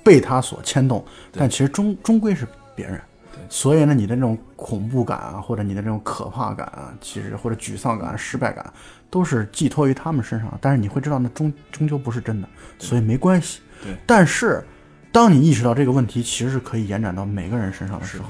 [0.05, 3.01] 被他所牵动，但其实终终归是别人。
[3.49, 8.73] 所以呢，你的那种恐怖感啊，或者你的这种可怕感啊，其实或者沮丧感、失败感，
[9.11, 10.57] 都是寄托于他们身上。
[10.61, 13.61] 但是你会知道，那终终究不是真的，所以没关系。
[13.83, 14.65] 对但是
[15.13, 18.25] 当你意识到这个问题其实是可以延展到每个人身上的时候，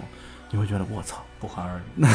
[0.50, 2.06] 你会觉得我操，不寒而栗。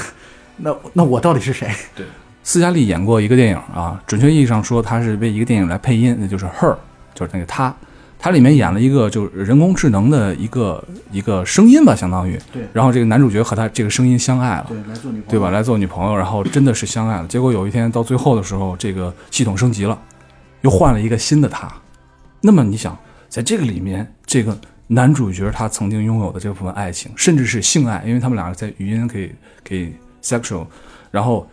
[0.57, 1.73] 那那我到底是谁？
[1.95, 2.05] 对，
[2.43, 6.75] 斯嘉丽演过一个电影啊，准确意义上说，她是为一个电影来配音，那就是 Her，
[7.13, 7.75] 就是那个她。
[8.21, 12.39] 她里面演了一个就是人工智能的一个一个声音吧，相当于。
[12.53, 15.49] 对然后这个男主角和他这个声音相爱了，对，来做女朋友，对吧？？
[15.49, 17.27] 来做女朋友，然后真的是相爱了。
[17.27, 19.99] 结果有一天到最后的时候，这个系统升级了，
[20.61, 21.67] 又换了一个新的他。
[22.41, 22.95] 那么你想，
[23.27, 24.55] 在这个里面，这个
[24.85, 29.31] 男主角他曾经拥有的这部分爱情，甚至是性爱，因为他们两个在语音可以
[29.67, 30.67] 可以 sexual，
[31.09, 31.49] 然后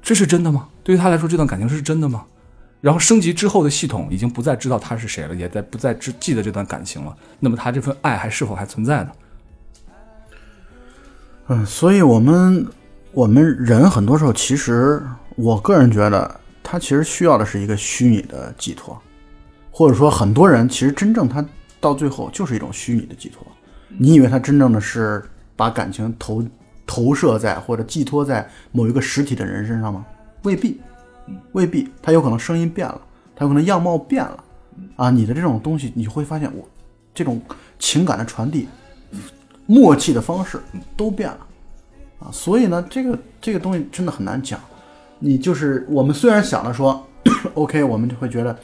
[0.00, 0.68] 这是真的吗？
[0.82, 2.24] 对于他来说，这段感情是真的吗？
[2.82, 7.16] 然后升级之后的系统已经不再知道他是谁了，也在不再知记得这段感情了。
[7.38, 9.12] 那么他这份爱还是否还存在呢？
[11.46, 12.66] 嗯，所以我们
[13.12, 15.00] 我们人很多时候，其实
[15.36, 19.00] 我个人觉得，他其实需要的是一个虚拟的寄托，
[19.70, 21.44] 或者说很多人其实真正他
[21.80, 23.46] 到最后就是一种虚拟的寄托。
[23.96, 25.22] 你以为他真正的是
[25.54, 26.44] 把感情投
[26.84, 30.04] 投射在或者寄托在某一个实体的人身上吗？
[30.42, 30.80] 未必，
[31.52, 33.00] 未必，他有可能声音变了，
[33.34, 34.44] 他有可能样貌变了，
[34.96, 36.68] 啊，你的这种东西，你会发现我
[37.14, 37.40] 这种
[37.78, 38.68] 情感的传递、
[39.66, 40.60] 默契的方式
[40.96, 41.46] 都变了。
[42.18, 44.58] 啊，所以呢，这个这个东西真的很难讲。
[45.18, 47.04] 你就是我们虽然想着说
[47.54, 48.56] OK，我们就会觉得，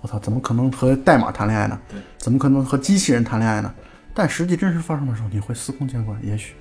[0.00, 1.78] 我操，怎么可能和代码谈恋爱呢？
[1.88, 3.72] 对，怎么可能和机器人谈恋爱呢？
[4.12, 6.54] 但实际真实发生的时候，你会司空见惯，也许。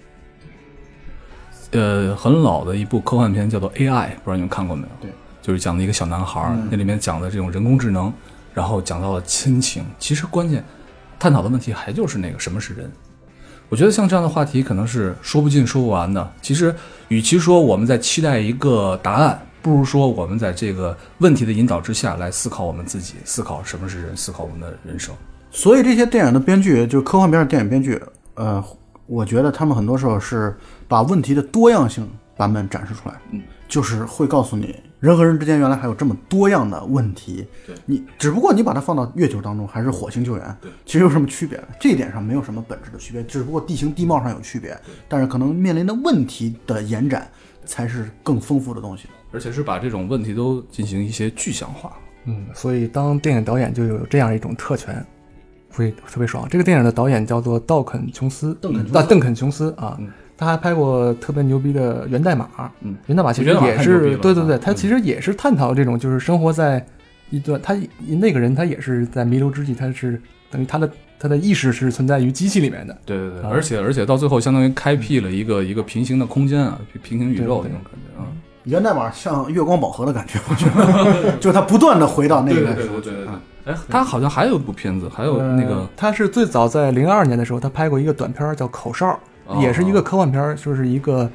[1.72, 4.90] 呃，很老的一部科幻片叫做《AI》，不知道你们看过没有？
[5.02, 5.12] 对，
[5.44, 8.12] 就是讲的一个小男孩儿，嗯那里面讲的这种人工智能，
[8.54, 9.86] 然后讲到了亲情。
[10.00, 10.64] 其实关键
[11.20, 12.90] 探讨的问题还就是那个什么是人。
[13.70, 16.32] 我觉得像这样的话题可能是说不尽、说不完的。
[16.42, 16.74] 其实，
[17.10, 25.14] 与其说我们在期待一个答案，不如说我们在这个问题的引导之下来思考我们自己，思考什么是人，思考我们的人生。
[25.50, 28.02] 所以这些电影的编剧，就是科幻片的电影编剧，
[28.36, 28.64] 呃，
[29.08, 30.56] 我觉得他们很多时候是
[30.88, 37.76] 把问题的多样性版本展示出来，嗯，就是会告诉你，人和人之间原来还有这么多样的问题，对。
[37.86, 41.62] 你只不过你把它放到月球当中，还是火星救援，对，其实有什么区别？
[41.78, 47.30] 这一点上没有什么本质的区别，只不过地形地貌上有区别，但是可能面临的问题的延展
[47.66, 49.10] 才是更丰富的东西。
[49.34, 51.92] 而且是把这种问题都进行一些具象化。
[52.24, 55.06] 嗯，所以当电影导演就有这样一种特权，
[55.70, 56.48] 会特别爽。
[56.50, 58.98] 这个电影的导演叫做道肯·琼斯，邓肯琼斯。
[58.98, 60.10] 啊，邓肯·琼斯啊，嗯
[60.44, 62.46] 他还拍过特别牛逼的《源代码》。
[62.82, 66.86] 嗯源代码其实也是对对对，啊他其实也是探讨这种就是生活在
[67.30, 67.76] 一段他
[68.08, 72.96] 那个人他也是在弥留之际，他是等于他的他的意识是存在于机器里面的。
[73.06, 78.28] 对对对，啊而且而且到最后相当于开辟了一个一个平行的空间啊，平行宇宙那种感觉啊。
[78.66, 83.28] 源代码像月光宝盒的感觉， 我觉得，就是他不断的回到那个对对对对对。
[83.66, 89.08] 哎，他好像还有一部片子，还有那个呃他是最早在零二年的时候，他拍过一个短片叫《口哨》，
[89.46, 91.30] 哦也是一个科幻片儿，就是一个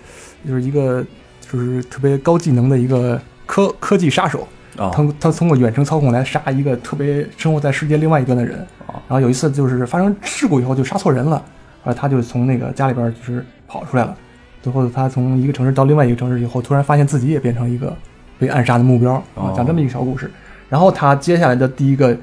[0.46, 1.04] 就是一个
[1.40, 8.58] 就是特别高技能的一个科科技杀手，啊他他通过远程操控来杀一个特别生活在世界另外一端的人。
[8.86, 11.36] 哦然后有一次就是发生事故以后就杀错人了，
[11.82, 14.14] 后来他就从那个家里边就是跑出来了。
[14.62, 17.94] 最后他从一个城市到另外一个城市以后，突然发现自己也变成一个
[18.38, 20.30] 被暗杀的目标哦啊，讲这么一个小故事。
[20.68, 22.16] 然后他接下来的第一个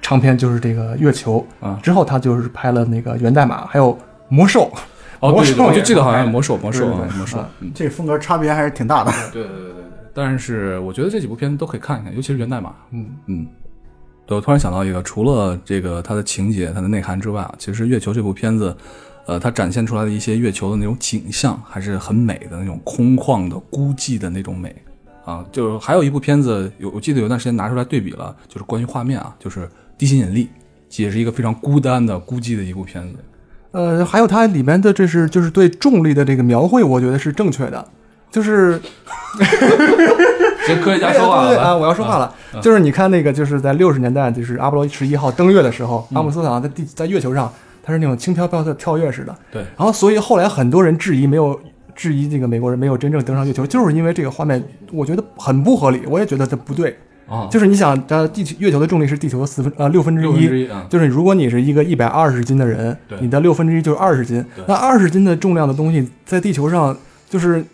[0.00, 3.98] 长片就是这个月球，啊之后他就是拍了那个源代码，还有
[4.28, 4.72] 魔兽。
[5.20, 9.12] 哦，对我魔兽也就记得好像是魔兽魔兽魔兽这风格差别还是挺大的。
[9.32, 9.84] 对对对对对。
[10.12, 12.74] 但是我觉得这几部片子都可以看一看，尤其是源代码。
[12.90, 13.46] 嗯嗯，
[14.26, 18.76] 对，我突然想到一个，除了这个它的情节、它的内涵之外啊，其实《月球》这部片子，
[19.26, 24.74] 呃，它展现出来的一些月球的那种景象，还是很美的那种空旷的、孤寂的那种美
[25.24, 25.44] 啊。
[25.52, 29.60] 就是还有一部片子，有我记得有段时间拿出来对比了，就是关于画面啊，就是
[29.96, 30.48] 《地心引力》，
[31.02, 33.18] 也是一个非常孤单的、孤寂的一部片子。
[33.72, 37.84] 呃，还有它里面的这是就是对重力的这个描绘，我觉得是正确的。
[38.30, 38.80] 就是
[40.66, 42.32] 行科学家说话对对对啊，了，我要说话了。
[42.62, 47.52] 就是你看那个，就是在六十年代，就是阿波罗十一号登月的时候，阿姆斯特朗在地在月球上，
[47.82, 49.34] 他是那种轻飘飘的跳跃式的。
[49.50, 51.60] 对，然后所以后来很多人质疑没有
[51.96, 56.96] 质疑这个美国人没有真正登上月球，就是因为这个画面，我觉得很不合理，我也觉得它不对。
[57.30, 66.96] 啊，就是你想，呃，地球月球的重力是地球的四分呃六分之一，就是如果你是一个一百二十斤的人，你的六分之一就是二十斤，那二十斤的重量的东西在地球上
[67.28, 67.64] 就是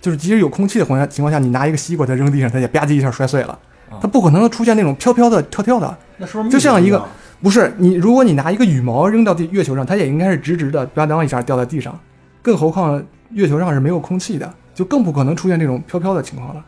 [0.00, 3.56] 就是即使有空气的情况下情况下，你拿一个西瓜它扔地上，它也吧唧一下摔碎了。
[3.90, 5.96] 啊，它不可能出现那种飘飘的跳跳的。
[6.16, 7.06] 那是就像一个
[7.40, 11.96] 不是你，如果你拿一个羽毛扔到地月球上，它也应该是直直的，吧当一下掉在地上。
[12.42, 13.00] 更何况
[13.30, 16.64] 月球上是没有空气的，就更不可能出现这种飘飘的情况了。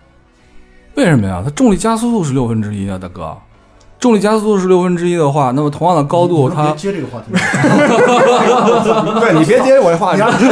[0.95, 1.43] 为什么呀？
[1.45, 3.37] 它重力加速度是六分之一啊，大哥。
[3.99, 7.33] 重力加速度是六分之一的话，那么同样的高度，你能别它接这个话题。
[9.21, 10.49] 对你别接我这话，你让对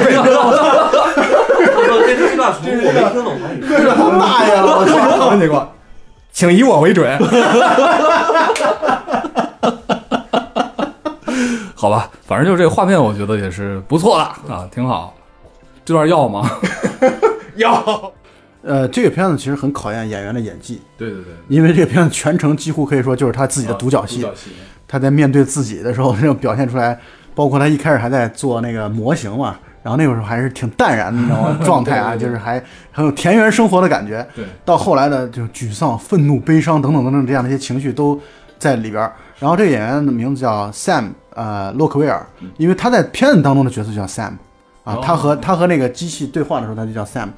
[2.17, 3.61] 这这段从我没听懂韩语。
[3.69, 4.63] 这是好大呀！
[4.65, 5.69] 我操！
[6.33, 7.19] 请以我为准。
[11.75, 15.13] 好吧，反正就是这个画面，我觉得也是不错的啊，挺好。
[15.85, 16.49] 这段要吗？
[17.57, 18.13] 要
[18.63, 24.27] 呃，这个片子其实很考验演员的演技，对对对，因为这个片子全程几乎可以说就是他自己的独角戏。
[24.87, 26.99] 他在面对自己的时候， 那种表现出来，
[27.35, 34.27] 包括他一开始还在做那个模型嘛，然后那个时候还是挺淡然的那种 状态啊，对对对就是还很有田园生活的感觉。
[34.35, 38.21] 对， 到后来的就沮丧、愤怒、悲伤等等等等这样的一些情绪都
[38.59, 39.13] 在里边儿。
[39.39, 42.27] 然后这个演员的名字叫 Sam，呃，洛克威尔，
[42.59, 44.33] 因为他在片子当中的角色叫 Sam，
[44.83, 47.29] 啊哦，他和他和那个机器对话的时候他就叫 Sam。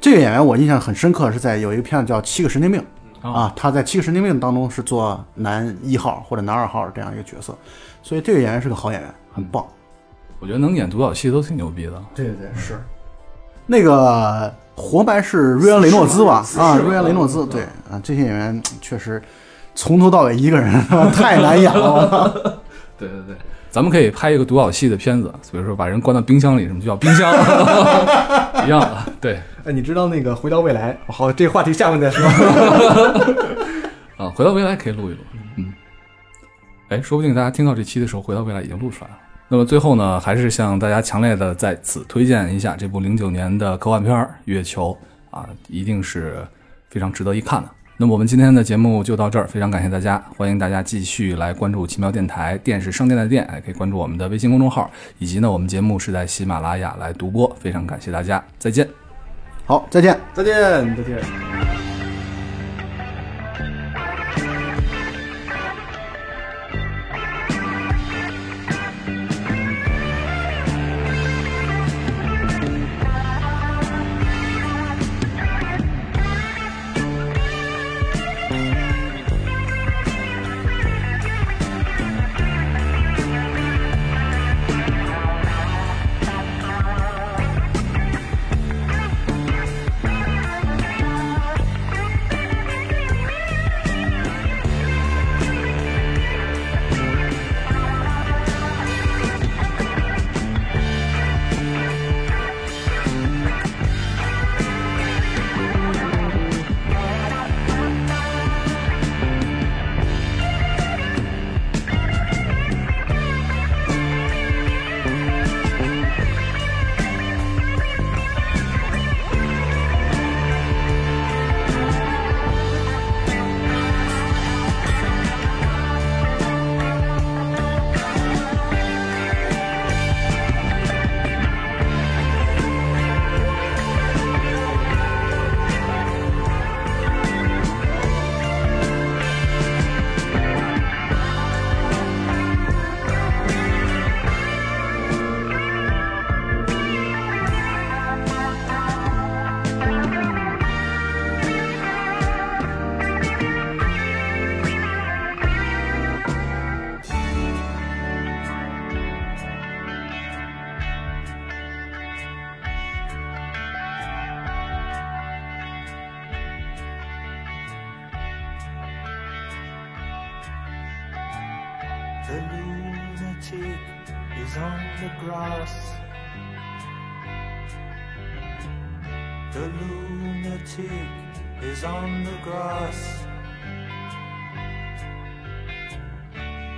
[0.00, 2.80] 这个演员我印象很深刻，是在有一个片子叫《七个神经病》。
[3.20, 7.52] 哦啊，他在《七个神经病》当中是做男一号或者男二号这样一个角色，
[8.00, 9.66] 所以这个演员是个好演员，很棒。
[10.38, 12.00] 我觉得能演独角戏都挺牛逼的。
[12.14, 12.80] 对对对，是。
[13.66, 16.46] 那个活埋是瑞安·雷诺兹吧？
[16.56, 19.20] 啊，瑞安·雷诺兹，对啊，这些演员确实
[19.74, 20.72] 从头到尾一个人
[21.12, 22.30] 太难演了。
[22.96, 23.36] 对对对，
[23.68, 27.34] 咱们可以拍一个独角戏的片子，比如说把人关到冰箱里，什么就叫冰箱，
[28.64, 29.12] 一样的。
[29.20, 30.96] 对，哎，你知道那个回到未来？
[31.08, 32.26] 好，这个话题下面再说。
[34.16, 35.18] 啊，回到未来可以录一录，
[35.56, 35.74] 嗯，
[36.88, 39.18] 哎，说不定大家听到这期的时候，回到未来已经录出来了。
[39.46, 44.16] 那么最后呢，还是向大家强烈的在此推荐一下这部零九年的科幻片
[44.46, 44.96] 《月球》
[45.36, 46.38] 啊，一定是
[46.88, 47.68] 非常值得一看的。
[47.98, 58.88] 那么我们今天的节目就到这儿，非常感谢大家，欢迎大家继续来关注奇妙电台，电视商店的店，哎，可以关注我们的微信公众号，以及呢，我们节目是在喜马拉雅来独播，非常感谢大家，再见。
[59.68, 60.18] 好，再见。
[60.32, 60.54] 再见，
[60.96, 61.97] 再见。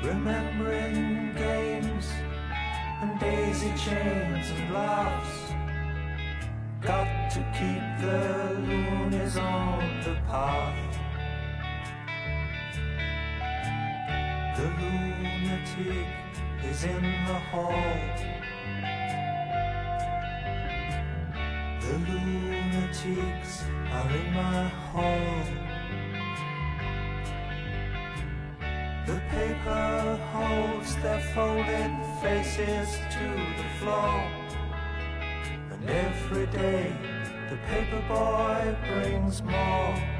[0.03, 2.09] Remembering games
[3.03, 5.53] and daisy chains and laughs.
[6.81, 10.97] Got to keep the loonies on the path.
[14.57, 16.07] The lunatic
[16.65, 17.95] is in the hall.
[21.81, 25.70] The lunatics are in my hall.
[31.03, 33.27] Their folded faces to
[33.57, 34.21] the floor.
[35.71, 36.93] And every day
[37.49, 40.20] the paper boy brings more.